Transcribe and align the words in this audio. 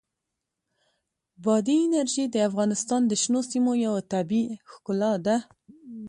بادي 1.43 1.75
انرژي 1.85 2.25
د 2.31 2.35
افغانستان 2.49 3.01
د 3.07 3.11
شنو 3.21 3.41
سیمو 3.51 3.73
یوه 3.85 4.01
طبیعي 4.13 4.45
ښکلا 4.71 5.13
ده. 5.25 5.37